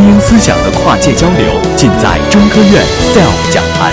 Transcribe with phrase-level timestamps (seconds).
[0.00, 2.82] 精英思想的跨界交流，尽在中科院
[3.12, 3.92] SELF 讲坛。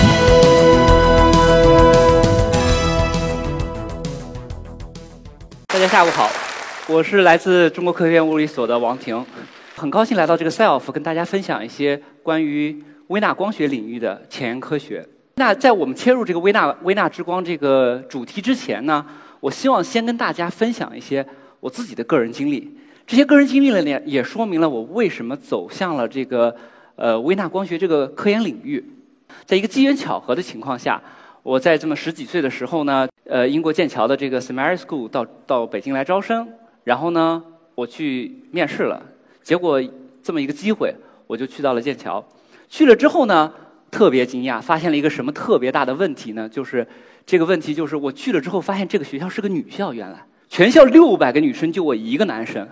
[5.66, 6.30] 大家下午好，
[6.88, 9.22] 我是来自中国科学院物理所的王婷，
[9.76, 15.06] 很高兴来到这个 SELF，跟大家分享一些关于微纳光学领域的前沿科学。
[15.34, 19.04] 那在我们切入这个微纳微纳之光这个主题之前呢，
[19.40, 21.26] 我希望先跟大家分享一些
[21.60, 22.77] 我自己的个人经历。
[23.08, 26.54] 这些个人经历了呢，也说明了我为什么走向了这个
[26.94, 28.84] 呃微纳光学这个科研领域。
[29.46, 31.02] 在一个机缘巧合的情况下，
[31.42, 36.46] 我在这么十几岁的时候呢，呃，英国剑桥的这个 Samari School 到到北京来招生，
[36.84, 37.42] 然后呢，
[37.74, 39.02] 我去面试了，
[39.42, 39.82] 结果
[40.22, 40.94] 这么一个机会，
[41.26, 42.22] 我就去到了剑桥。
[42.68, 43.50] 去了之后呢。
[43.90, 46.46] 特别惊讶，发现了一个什么特别大的问题呢？
[46.46, 46.86] 就是
[47.24, 49.94] 这个问题，就是我去了之后，发现这个学校是个女校。
[49.94, 52.68] 原来全校六百个女生，就我一个男生。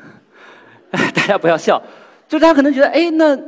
[1.15, 1.81] 大家不要笑，
[2.29, 3.39] 就大家可能觉得，哎，那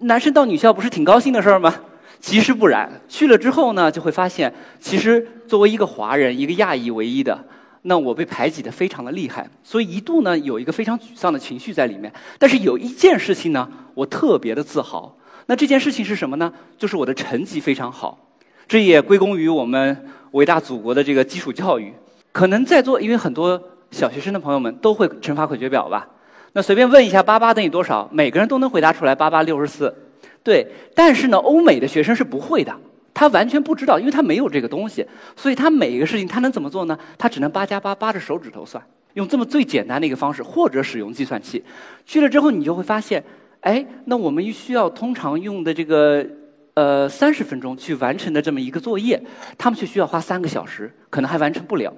[0.00, 1.74] 男生到女校不是挺高兴的事儿吗？
[2.18, 2.90] 其实不然。
[3.08, 7.38] 去了之后呢，就会发现，其实作为一个华人，一个亚裔唯一的，
[7.82, 9.48] 那我被排挤的非常的厉害。
[9.62, 12.12] 所以一度呢，有一个非常沮丧的情绪在里面。
[12.38, 15.16] 但是有一件事情呢，我特别的自豪。
[15.46, 16.52] 那这件事情是什么呢？
[16.76, 18.18] 就是我的成绩非常好，
[18.66, 21.92] 这也归功于我们伟大祖国的这个基础教育。
[22.32, 26.08] 可能在座，因为很多小学生的朋友们都会乘法口诀表吧？
[26.56, 28.08] 那随便问一下，八八等于多少？
[28.10, 29.94] 每个人都能回答出来，八八六十四。
[30.42, 32.74] 对，但是呢，欧美的学生是不会的，
[33.12, 36.98] 他完全不知道，因为他没有这个东西，所以他每一个事情他能怎么做呢？
[37.18, 41.62] 他只能八加八，扒着手指头算，用这么最简单的一个方式，或者使用计算器。
[42.06, 43.22] 去了之后，你就会发现。
[43.60, 46.24] 哎，那我们需要通常用的这个
[46.72, 49.22] 呃三十分钟去完成的这么一个作业，
[49.58, 51.92] 他们却需要花三个小时，可能还完成不了。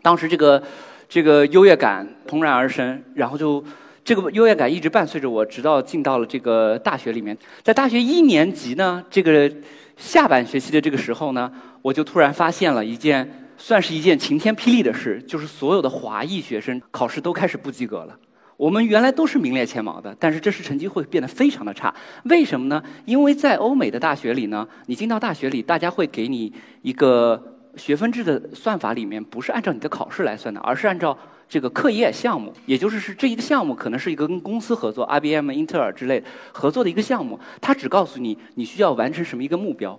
[0.00, 0.62] 当时这个
[1.08, 3.62] 这个优越感怦然而生，然后就
[4.04, 7.36] 这个优越感一直伴随着我，直到进到了这个大学里面。
[7.62, 9.50] 在大学一年级呢，这个
[9.96, 11.50] 下半学期的这个时候呢，
[11.82, 18.16] 我就突然发现了一件算是一件晴天霹雳的事，就是所有的华裔学生考试都开始不及格了。
[18.56, 21.94] 我们原来都是名列前茅的，但是这次成绩会变得非常的差。
[22.24, 22.82] 为什么呢？
[23.04, 31.16] 因为在欧美的大学里呢，你进到大学里，大家会给你一个学分制的算法，里面不是按照你的考试来算的，而是按照
[31.48, 36.22] 这个课业项目，也就是是这一个项目可能是一个跟公司合作，IBM、英特尔之类
[36.52, 39.98] 合作的一个项目，它只告诉你你需要完成什么一个目标。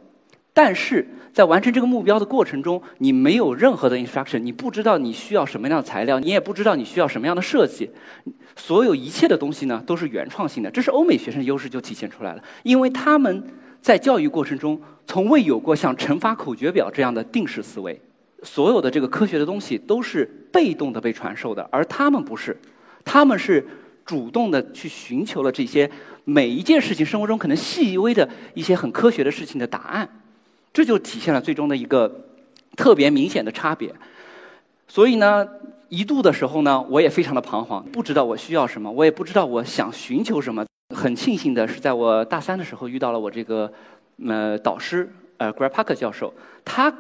[0.53, 7.88] 但是在完成这个目标的过程中，你没有任何的 instruction，你不知道你需要什么样的材料，你也不知道你需要什么样的设计，
[8.55, 10.71] 所有一切的东西呢都是原创性的。
[10.71, 13.44] 这是欧美学生的优势就体现出来了，因为他们
[13.81, 17.99] 在教育过程中从未有过像乘法口诀表这样的定式思维，
[18.43, 22.59] 所有的这个科学的东西都是被动的被传授的，而他们不是，
[23.05, 23.65] 他们是
[24.05, 25.89] 主动的去寻求了这些
[26.23, 30.07] 每一件事情生活中可能细微的一些很科学的事情的答案。
[30.73, 32.23] 这就体现了最终的一个
[32.75, 33.94] 特别明显的差别。
[34.88, 35.47] 所以呢，
[35.89, 40.65] 一度的时候呢，我也非常的彷徨，不知道我需要什么，我也不知道我想寻求什么。
[40.95, 43.71] 很庆幸的是，在我大三的时候遇到了我这个
[44.25, 46.33] 呃导师呃 Greg Parker 教授，
[46.63, 46.93] 他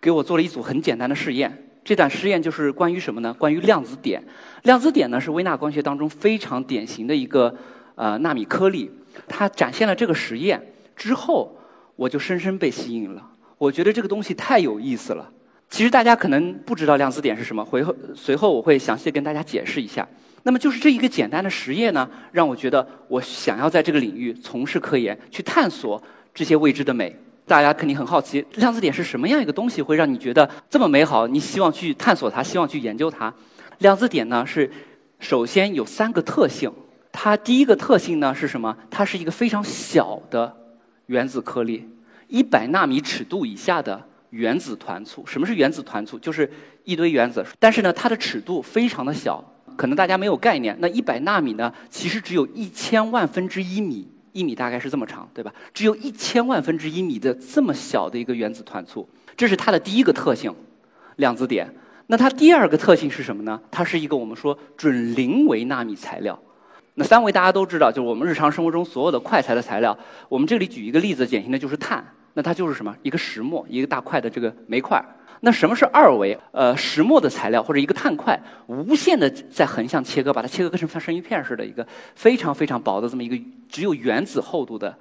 [0.00, 1.66] 给我做了一组很简单的试验。
[1.82, 3.34] 这段实验就是关于什么呢？
[3.34, 4.22] 关于量子点。
[4.64, 7.54] 量子点呢是微纳光学当中非常典型的一个
[7.94, 8.90] 呃纳米颗粒。
[9.26, 10.60] 它展现了这个实验
[10.94, 11.56] 之后。
[11.96, 13.22] 我就深深被吸引了，
[13.58, 15.30] 我觉得这个东西太有意思了。
[15.68, 20.08] 其实大家可能不知道量子点是什么，回后随后我会详细跟大家解释一下。
[20.42, 26.02] 那么就是这一个简单的实验呢，让我觉得我想要在这个领域从事科研，去探索
[26.34, 27.14] 这些未知的美。
[27.46, 31.26] 大家肯定很好奇，量子点是什么样一个东西，会让你觉得这么美好？
[31.26, 33.32] 你希望去探索它，希望去研究它。
[33.78, 34.70] 量子点呢是
[35.18, 36.72] 首先有三个特性，
[37.10, 38.76] 它第一个特性呢是什么？
[38.88, 40.56] 它是一个非常小的。
[41.06, 41.88] 原子颗粒，
[42.28, 44.00] 一百纳米尺度以下的
[44.30, 45.26] 原子团簇。
[45.26, 46.16] 什么是原子团簇？
[46.20, 46.48] 就是
[46.84, 49.44] 一堆原子，但是呢，它的尺度非常的小，
[49.80, 50.76] 可能大家没有概念。
[50.78, 55.50] 那一百纳米呢，其实只有一千万分之一米，一米大概是这么长，对吧？
[55.72, 60.54] 只有一千万分之一米的这么小的一个原子团簇，这是它的第一个特性，
[61.16, 61.66] 量子点。
[62.08, 63.58] 那它第二个特性是什么呢？
[63.70, 66.38] 它是一个我们说准零维纳米材料。
[66.96, 69.96] 那三维大家都知道，就是我们日常生活中所有的快材的材料。
[70.28, 72.04] 我们这里举一个例子，典型的就是碳。
[72.34, 72.94] 那它就是什么？
[73.02, 75.02] 一个石墨，一个大块的这个煤块。
[75.40, 76.38] 那什么是二维？
[76.52, 83.38] 呃，石墨的材料或者一个碳块，无限的在横向切割，把它切割成像生鱼片似的，一个非常非常薄的这么一个
[83.68, 84.96] 只有原子厚度的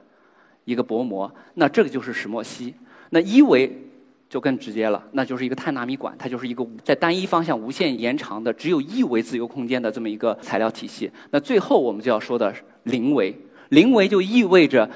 [0.65, 1.31] 一个薄膜。
[1.53, 2.73] 那这个就是石墨烯。
[3.09, 3.85] 那一维。
[4.29, 11.09] 就更直接了，那就是一个碳纳米管，它就是一个在单一方向无限延长的、只有一维自由空间的这么一个材料体系。
[11.31, 12.53] 那最后我们就要说的
[12.83, 13.35] 零维，
[13.69, 14.87] 零维就意味着，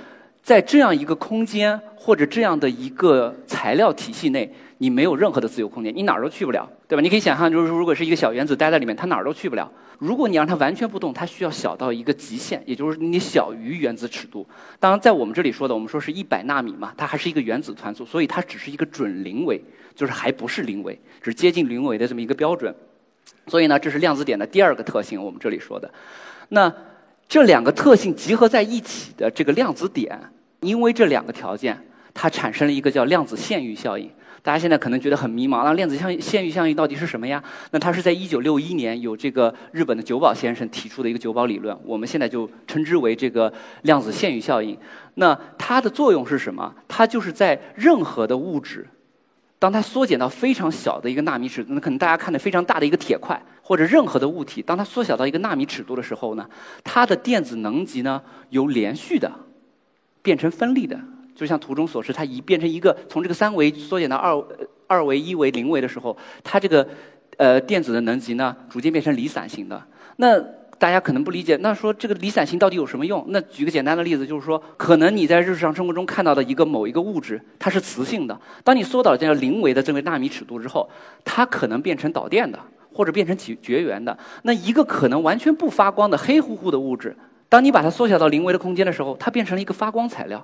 [0.44, 7.01] 在这样一个空间或者这样的一个材料体系内，你没有任何的自由空间，你哪儿都去不了，对吧？
[7.01, 9.72] 你可以想象，就是如果是一个小原子待在里面，它哪儿都去不了。
[10.00, 14.45] 如果你让它完全不动，它需要小到一个极限，也就是你小于原子尺度。
[14.81, 19.63] 当然，在我们这里说的，我们说是一百纳米嘛，它还是一个原子团簇，所以它只是一个准零维，
[19.95, 22.75] 就是还不是零维，只接近零维的这么一个标准。
[23.48, 25.90] 所以呢，这是量子点的第二个特性，我们这里说的。
[26.50, 26.74] 那
[27.30, 30.19] 这两个特性集合在一起的这个量子点，
[30.63, 31.77] 因为这两个条件，
[32.13, 34.10] 它产生了一个叫量子线域效应。
[34.42, 37.42] 大家现在可能觉得很迷茫，那量子相线域效应到底是什么呀？
[37.71, 43.51] 那它是在一九六一年有这个日本的久保先生提出的一个久保理论，我们现在就称之为这个
[43.83, 44.77] 量子线域效应。
[45.13, 46.75] 那它的作用是什么？
[46.89, 48.86] 它就是在任何的物质，
[49.59, 56.45] 当它缩减到非常小的一个纳米尺，那可能大家看的非常大的一个铁块，或者任何的物体，当它缩小到一个纳米尺度的时候呢，
[56.83, 59.31] 它的电子能级呢由连续的
[60.23, 60.99] 变成分立的。
[61.35, 64.43] 就像图中所示，它一变成一个从这个三维缩减到二
[64.87, 66.87] 二维、一维、零维的时候，它这个
[67.37, 69.83] 呃电子的能级呢，逐渐变成离散型的。
[70.17, 70.39] 那
[70.77, 73.25] 大家可能不理解，那说这个离散型到底有什么用？
[73.29, 78.39] 那举个简单的例子，就是说，可能你在日常生活中看到的一个某一个物质，它是磁性的。
[78.63, 80.87] 当你缩到这个零维的这个纳米尺度之后，
[81.23, 82.59] 它可能变成导电的，
[82.93, 84.15] 或者变成绝绝缘的。
[84.43, 87.15] 那一个可能完全不发光的黑乎乎的物质，
[87.53, 90.44] 当你把它缩小到零维的空间的时候，它变成了一个发光材料。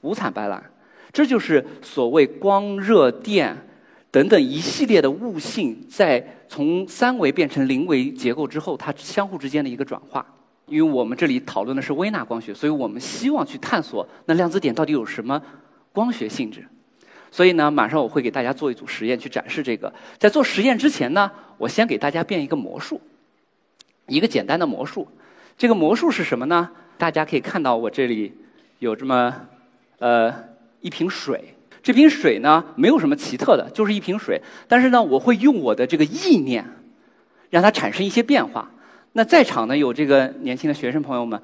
[0.00, 0.60] 五彩斑斓，
[1.12, 3.56] 这就是所谓光、热、电
[4.10, 10.26] 等等一系列的物性，在从三维变成零维结构之后，它相互之间的一个转化。
[10.66, 15.40] 因为我们这里讨论的是微纳光学，所以我们希望去探索那量子点到底有什么
[15.92, 16.66] 光学性质。
[17.30, 19.94] 所以呢，马上我会给大家做一组实验去展示这个。
[20.18, 23.00] 在做实验之前呢，我先给大家变一个魔术，
[24.08, 25.06] 一个简单的魔术。
[25.58, 26.70] 这个魔术是什么呢？
[26.96, 28.32] 大家可以看到我这里
[28.78, 29.34] 有这么。
[30.00, 30.32] 呃，
[30.80, 31.42] 一瓶水，
[31.82, 34.40] 这瓶水呢没有什么奇特的，就是一瓶水。
[34.68, 36.64] 但是呢，我会用我的这个意念，
[37.50, 38.70] 让它产生一些变化。
[39.14, 41.42] 那在场呢有这个年轻的学生朋友们，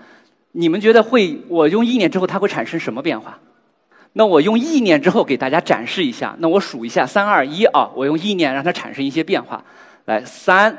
[0.53, 3.41] 你们觉得会我用意念之后它会产生什么变化？
[4.13, 6.37] 那我用意念之后给大家展示一下。
[6.39, 9.65] 那我数一下，三二一啊，我用意念让它产生一些变化。
[10.05, 10.79] 来，三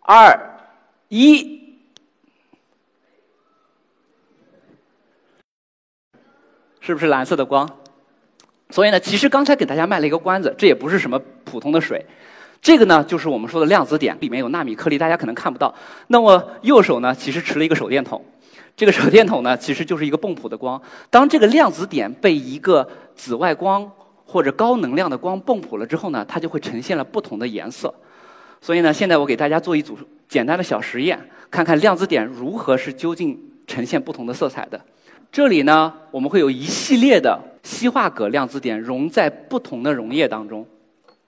[0.00, 0.56] 二
[1.10, 1.55] 一。
[6.86, 7.68] 是不是蓝色的光？
[8.70, 12.04] 所以呢，其实刚才给大家卖了一个关子，这也不是什么普通的水，
[12.62, 15.74] 这个呢就是我们说的量子点，里面有纳米颗粒，大家可能看不到。
[16.06, 18.24] 那么右手呢，其实持了一个手电筒，
[18.76, 20.80] 这个手电筒呢，其实就是一个泵谱的光。
[21.10, 23.90] 当这个量子点被一个紫外光
[24.24, 27.92] 或者高能量的光泵谱了之后呢，它就会呈现了不同的颜色。
[28.60, 29.98] 所以呢，现在我给大家做一组
[30.28, 31.18] 简单的小实验，
[31.50, 33.36] 看看量子点如何是究竟
[33.66, 34.80] 呈现不同的色彩的。
[35.30, 40.66] 这里呢，我们会有一系列的硒化铬量子点溶在不同的溶液当中。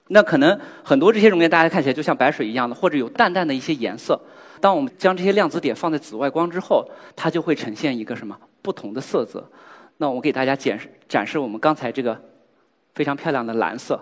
[0.09, 4.19] 那可能很多这些溶液大家看起来就像白水一样的，或者有淡淡的一些颜色。
[4.61, 9.47] 当我们将这些量子点放在紫外光之后，它就会呈现一个什么不同的色泽。
[9.99, 12.19] 那我给大家展示展示我们刚才这个
[12.95, 14.01] 非常漂亮的蓝色，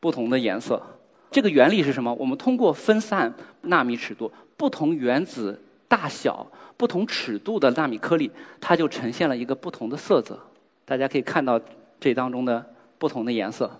[0.00, 0.82] 不同的颜色。
[1.30, 2.12] 这个原理是什么？
[2.14, 5.62] 我们通过分散纳米尺度，不同原子。
[5.88, 8.30] 大小不同尺度的纳米颗粒，
[8.60, 10.38] 它就呈现了一个不同的色泽。
[10.84, 11.58] 大家可以看到
[11.98, 12.64] 这当中的
[12.98, 13.70] 不同的颜色。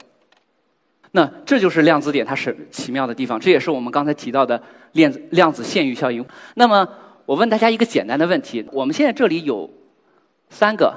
[1.12, 4.60] 那这就是量子点它是奇妙的地方，这也是我们刚才提到的
[4.92, 6.24] 量子量子线域效应。
[6.54, 6.86] 那么
[7.24, 9.70] 我问大家一个简单的问题：我们现在这里有
[10.50, 10.92] 三个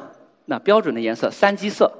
[0.45, 1.91] 那标准的颜色三基色。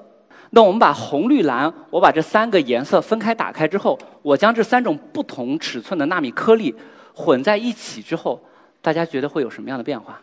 [0.50, 6.76] 那我们把红、绿、蓝，我把这三个颜色分开打开之后，我将这三种不同尺寸的纳米颗粒
[7.14, 8.42] 混在一起之后。
[8.82, 10.22] 大家觉得会有什么样的变化？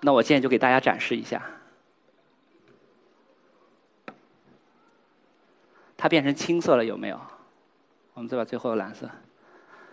[0.00, 1.42] 那我现在就给大家展示一下，
[5.96, 7.18] 它变成青色了，有没有？
[8.14, 9.10] 我们再把最后的蓝色，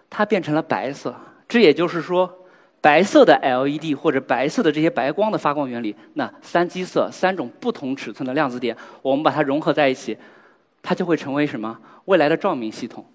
[0.10, 1.15] 它变成了白色。
[1.48, 2.45] 这也就是说，
[2.81, 10.17] 白色的 LED 或者白色的这些白光的发光原理，那三基色三种不同尺寸的量子点，我们把它融合在一起，
[10.81, 11.79] 它就会成为什么？
[12.05, 13.05] 未来的照明系统。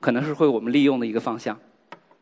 [0.00, 1.58] 可能是会我们利用的一个方向。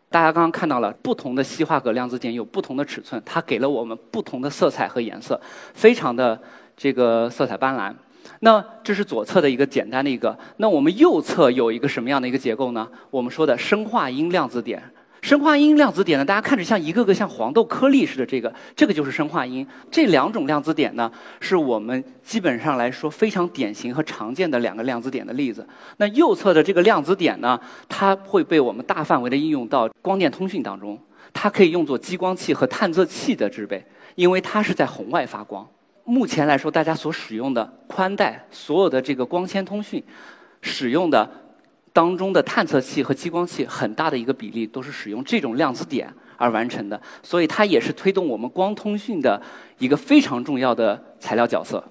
[0.08, 5.40] 大家刚刚看到了不同的硒化镉量子点有不同的尺寸，它给了我们不同的色彩和颜色，
[5.74, 6.40] 非常的
[6.76, 7.94] 这个色彩斑斓。
[8.40, 10.36] 那这是左侧的一个简单的一个。
[10.56, 12.88] 那我们右侧有一个什么样的一个结构呢？
[13.10, 14.82] 我们说的生化铟量子点。
[15.26, 19.66] 砷化铟量子点呢，大家看着像一个个像黄豆颗粒似的，这个这个就是砷化铟。
[19.90, 25.66] 这两种量子点呢，是我们基本上来说非常典型和常见的两个量子点的例子。
[25.96, 30.96] 那右侧的这个量子点呢，它会被我们大范围的应用到光电通讯当中，
[31.32, 35.68] 它可以用作激光器和探测器的制备，因为它是在红外发光。
[36.04, 40.00] 目前来说，大家所使用的宽带所有的这个光纤通讯
[40.60, 41.28] 使用的。
[41.96, 49.40] 当中的探测器和激光器很大的一个比例都是使用这种量子点而完成的，所以它也是推动我们光通讯的
[49.78, 51.82] 一个非常重要的材料角色。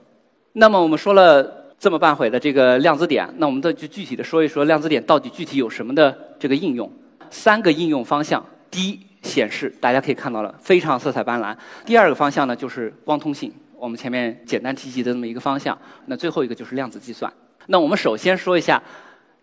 [0.53, 6.88] 那么我们说了这么半会的这个量子点，那我们再就具体的说一说量子点到底具体有什么的这个应用。
[7.31, 17.33] 三个应用方向：第一，显示，大家可以看到了，非常色彩斑斓；第二个方向呢，就是光通信，我们前面简单提及的这么一个方向；那最后一个就是量子计算。
[17.65, 18.79] 那我们首先说一下。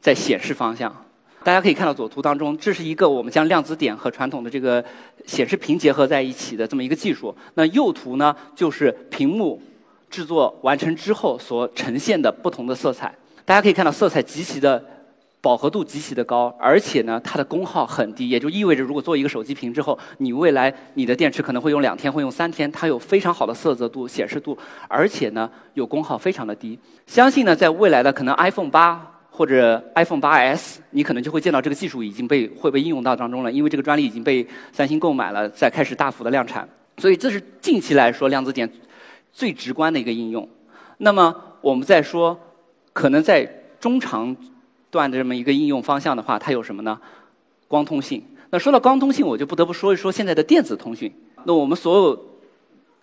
[0.03, 0.93] 在显示方向，
[1.45, 4.85] 大家可以看到左图当中，这是一个我们将量子点和传统的这个
[5.27, 7.33] 显示屏结合在一起的这么一个技术。
[7.55, 9.63] 那右图呢，就是屏幕
[10.11, 13.15] 制作完成之后所呈现的不同的色彩。
[13.45, 14.85] 大家可以看到色彩极其的
[15.41, 26.77] 饱和度极其的高，而且呢，它的功耗很低，也就意味着如果做一个手机屏之后，你未来你的电池可能会用两天，会用三天，它有非常好的色泽度、显示度，而且呢，有功耗非常的低。
[27.07, 29.09] 相信呢，在未来的可能 iPhone 八。
[29.35, 36.69] 或者 iPhone 8s，你可能就会见到这个技术已经被会被应用到当中了，因为这个专利已经被三星购买了，在开始大幅的量产。
[36.99, 38.71] 所以这是近期来说量子点
[39.33, 40.47] 最直观的一个应用。
[40.99, 42.39] 那么我们再说，
[42.93, 44.37] 可能在中长
[44.91, 47.01] 段的这么一个应用方向的话，它有什么呢？
[47.67, 48.23] 光通信。
[48.51, 51.11] 那说到光通信，我就不得不说一说现在的电子通讯。
[51.45, 52.25] 那我们所有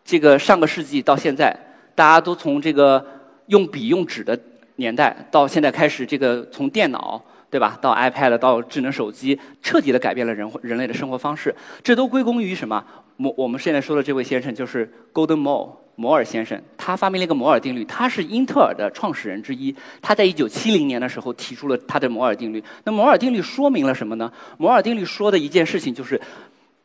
[0.05, 1.57] 这个上个世纪到现在，
[1.95, 3.03] 大家都从这个
[3.47, 4.39] 用笔用纸的。
[4.79, 11.53] 年代到现在开始，这个从电脑对吧，到 iPad 到智能手机，彻底的改变了人人类的生活方式。
[11.83, 12.83] 这都归功于什么？
[13.17, 17.83] 摩我们现在说的这位先生就是 Golden Moore 摩尔先生，他发明了一个摩尔定律。
[17.83, 19.75] 他是英特尔的创始人之一。
[20.01, 22.63] 他在一九七零年的时候提出了他的摩尔定律。
[22.85, 24.31] 那摩尔定律说明了什么呢？
[24.57, 26.19] 摩尔定律说的一件事情就是，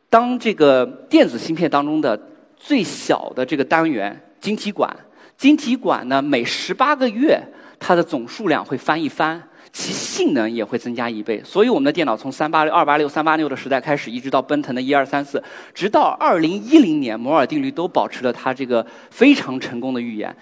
[0.09, 2.19] 当这个电子芯片当中的
[2.57, 4.93] 最小的这个单元晶体管，
[5.37, 7.41] 晶体管呢每十八个月。
[7.79, 9.41] 它的总数量会翻一番，
[9.71, 11.41] 其性能也会增加一倍。
[11.43, 20.35] 所以我们的电脑从三八六、二八六、三八六的时代开始，一直到奔腾的一二三四，直到二零一零年，摩尔定律都保持了它这个非常成功的预言。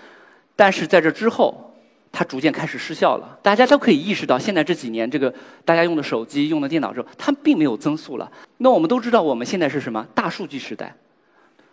[0.55, 1.73] 但是在这之后，
[2.11, 3.37] 它逐渐开始失效了。
[3.41, 5.33] 大家都可以意识到，现在这几年这个
[5.65, 8.31] 大家用的手机、用的电脑之后，它并没有增速了。
[8.57, 10.05] 那我们都知道，我们现在是什么？
[10.13, 10.95] 大数据时代，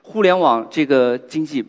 [0.03, 1.63] 互联网这个经济。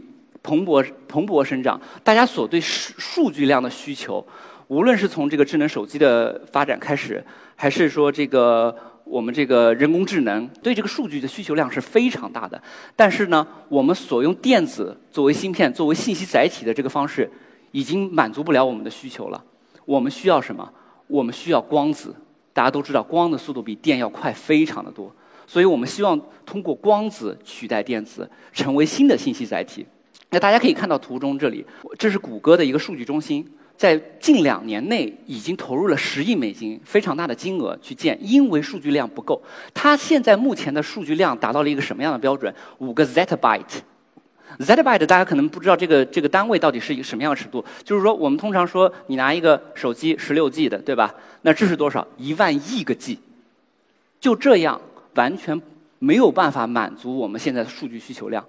[0.43, 4.25] 蓬勃蓬勃生长，大家所对数数据量的需求，
[4.67, 7.24] 无论是从这个智能手机的发展开始，
[7.55, 12.62] 还是说这个我们这个人工智能对这个数据的需求量是非常大的。
[12.95, 17.29] 但是呢，我们所用电子作为芯片、作为信息载体的这个方式，
[17.71, 19.43] 已经满足不了我们的需求了。
[19.86, 20.67] 我们需要什么？
[21.07, 22.15] 我们需要光子。
[22.53, 25.10] 大家都知道，光的速度比电要快非常的多，
[25.48, 29.86] 所以我们希望通过光子取代电子，成为新的信息载体。
[30.33, 31.65] 那大家可以看到图中这里，
[32.00, 33.45] 这是谷歌的一个数据中心，
[33.75, 39.41] 在近两年内已经投入了十亿美金，非常大的金额去建，因为数据量不够。
[39.73, 42.53] 它现在目前的数据量达到了一个什么样的标准？
[42.77, 47.61] 五个 zettabyte，zettabyte 大家可能不知道这个这个单位到底是一个什么样的尺度。
[47.83, 51.13] 就是说，我们通常说你拿一个手机十六 G 的，对吧？
[51.41, 52.07] 那这是多少？
[52.15, 53.19] 一万亿个 G，
[54.21, 54.79] 就这样
[55.15, 55.61] 完全
[56.00, 58.45] 没有办法满足我们现在的数据需求量。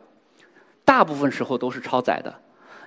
[0.93, 2.31] 大部分时候都是超载的，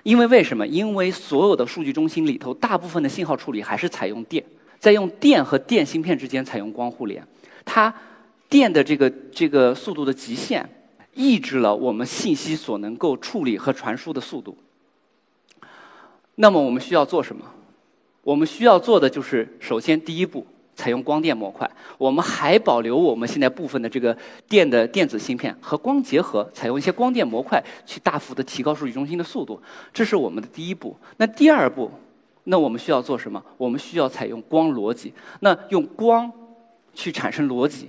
[0.04, 0.64] 因为为什么？
[0.64, 4.44] 因为所有的数据中心里头，大部分的信号处理还是采用电，
[4.78, 7.26] 在用电和电芯片之间采用光互联，
[7.64, 7.92] 它
[8.48, 10.64] 电的这个这个速度的极限，
[11.14, 14.56] 抑制了我们信息所能够处理和传输的速度。
[16.36, 17.44] 那么我们需要做什么？
[18.22, 20.46] 我们需要做的就是，首先第一步。
[20.76, 24.16] 采用光电模块，我们还保留我们现在部分的这个
[24.46, 29.60] 电的电子芯片和光结合，采用一些光电模块去大幅的提高数据中心的速度，
[29.92, 30.94] 这是我们的第一步。
[31.16, 31.90] 那第二步，
[32.44, 33.42] 那我们需要做什么？
[33.56, 36.30] 我们需要采用光逻辑，那用光
[36.92, 37.88] 去产生逻辑，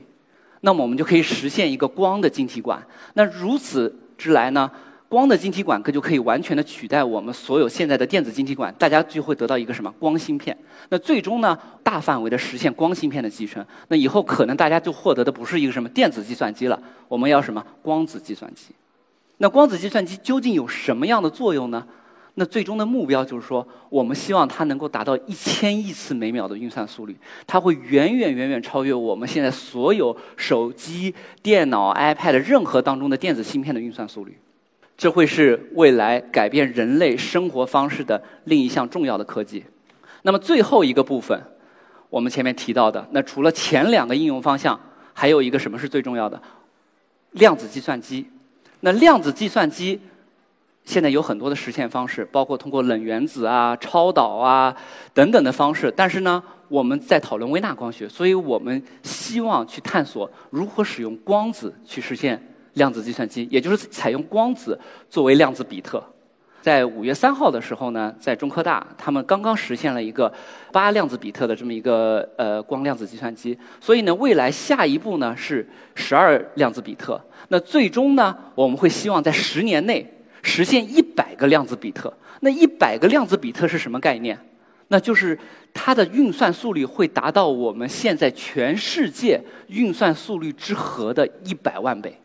[0.61, 2.81] 那么我们就可以实现一个光的晶体管。
[3.15, 4.71] 那如此之来呢？
[5.09, 10.57] 光的晶体管可就可以完全的取代我们所有现在的电子晶体管，大家就会得到一个什么光芯片？
[10.89, 13.65] 那最终呢，大范围的实现光芯片的集成。
[13.87, 18.75] 那以后可能大家就获得的不是一个什么电子计算机了，我们要什么光子计算机？
[19.37, 21.87] 那光子计算机究竟有什么样的作用呢？
[22.33, 34.37] 那最终的目标就是说，我们希望它能够达到一千亿次每秒的运算速率，它会远远远远超越我们现在所有手机、电脑、iPad 任何当中的电子芯片的运算速率。
[34.97, 39.63] 这会是未来改变人类生活方式的另一项重要的科技。
[40.23, 41.39] 那么最后一个部分，
[42.09, 44.79] 我们前面提到的，那除了前两个应用方向，
[45.13, 46.41] 还有一个什么是最重要的？
[47.31, 48.27] 量子计算机。
[48.79, 50.01] 那量子计算机。
[50.85, 54.73] 现在有很多的实现方式，包括通过冷原子啊、超导啊
[55.13, 55.93] 等等的方式。
[55.93, 62.41] 但是呢，我们在讨论微纳光学，所以我们希望去探索如何使用光子去实现
[62.77, 64.79] 量子计算机，也就是采用光子
[65.09, 66.01] 作为量子比特。
[66.61, 70.31] 在五月三号的时候呢，在中科大，他们刚刚实现了一个
[70.71, 73.57] 八量子比特的这么一个呃光量子计算机。
[73.79, 77.21] 所以呢，未来下一步呢是十二量子比特。
[77.49, 80.13] 那最终呢，我们会希望在十年内。
[80.43, 84.37] 实现一百个量子比特，那一百个量子比特是什么概念？
[84.87, 85.37] 那就是
[85.73, 92.17] 它的运算速率会达到我们现在全世界运算速率之和的一百万倍。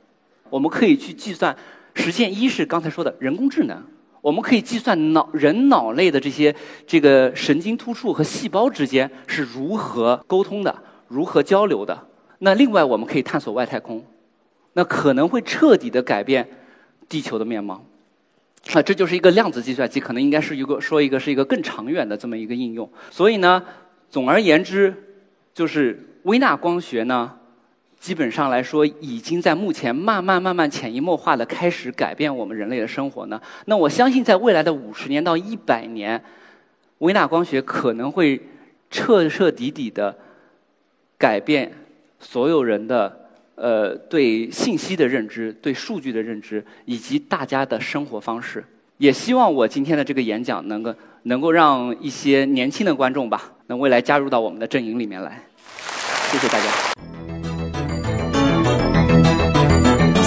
[0.52, 1.56] 我们可以去计算，
[1.94, 3.82] 实现一是刚才说的人工智能，
[4.20, 6.54] 我们可以计算脑人脑内的这些
[6.86, 10.76] 这个神经突触和细胞之间是如何沟通的，
[11.08, 12.06] 如何交流的。
[12.40, 14.04] 那另外我们可以探索外太空，
[14.74, 16.46] 那可能会彻底的改变
[17.08, 17.82] 地球的面貌。
[18.74, 22.86] 啊，这就是一个量子计算机，可能应该是一个说一个是一个更长远的这么一个应用。
[23.10, 23.64] 所以呢，
[24.10, 24.94] 总而言之，
[25.54, 27.32] 就是微纳光学呢，
[28.02, 33.40] 基本上来说已经在目前慢慢慢慢潜移默化的开始改变我们人类的生活呢。
[33.66, 36.20] 那我相信，在未来的五十年到一百年，
[36.98, 38.40] 微纳光学可能会
[38.90, 40.12] 彻彻底底的
[41.16, 41.72] 改变
[42.18, 43.20] 所有人的。
[43.54, 48.64] 呃，对信息的认知，对数据的认知，以及大家的生活方式，
[48.96, 50.92] 也希望我今天的这个演讲能够
[51.24, 55.40] 能够让一些年轻的观众吧，能未来加入到我们的阵营里面来。
[56.32, 57.11] 谢谢大家。